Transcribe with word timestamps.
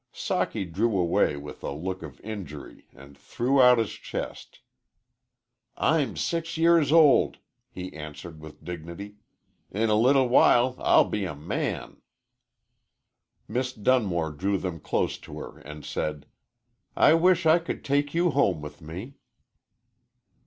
Socky 0.11 0.65
drew 0.65 0.97
away 0.97 1.37
with 1.37 1.61
a 1.61 1.71
look 1.71 2.01
of 2.01 2.19
injury 2.21 2.87
and 2.95 3.15
threw 3.15 3.61
out 3.61 3.77
his 3.77 3.91
chest. 3.91 4.61
"I'm 5.77 6.17
six 6.17 6.57
years 6.57 6.91
old," 6.91 7.37
he 7.69 7.93
answered, 7.93 8.39
with 8.39 8.63
dignity. 8.65 9.17
"In 9.69 9.91
a 9.91 9.95
little 9.95 10.27
while 10.27 10.75
I'll 10.79 11.07
be 11.07 11.25
a 11.25 11.35
man." 11.35 12.01
Miss 13.47 13.73
Dunmore 13.73 14.31
drew 14.31 14.57
them 14.57 14.79
close 14.79 15.19
to 15.19 15.37
her 15.37 15.59
and 15.59 15.85
said, 15.85 16.25
"I 16.95 17.13
wish 17.13 17.45
I 17.45 17.59
could 17.59 17.85
take 17.85 18.15
you 18.15 18.31
home 18.31 18.59
with 18.59 18.81
me." 18.81 19.17